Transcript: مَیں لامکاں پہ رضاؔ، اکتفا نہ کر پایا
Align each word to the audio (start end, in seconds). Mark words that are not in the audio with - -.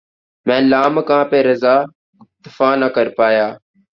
مَیں 0.45 0.63
لامکاں 0.71 1.23
پہ 1.29 1.37
رضاؔ، 1.47 1.75
اکتفا 2.21 2.69
نہ 2.81 2.87
کر 2.95 3.07
پایا 3.17 3.47